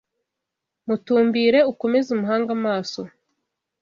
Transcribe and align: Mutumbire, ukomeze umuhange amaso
Mutumbire, 0.87 1.59
ukomeze 1.71 2.07
umuhange 2.11 2.51
amaso 2.57 3.01